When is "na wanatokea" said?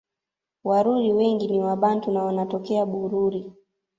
2.11-2.85